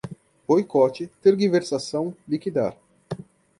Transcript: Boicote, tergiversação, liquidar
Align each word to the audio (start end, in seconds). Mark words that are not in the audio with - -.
Boicote, 0.47 1.11
tergiversação, 1.21 2.11
liquidar 2.27 2.75